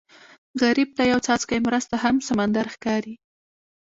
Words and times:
غریب 0.61 0.89
ته 0.97 1.03
یو 1.11 1.19
څاڅکی 1.25 1.59
مرسته 1.67 1.95
هم 2.03 2.15
سمندر 2.29 2.65
ښکاري 2.75 3.15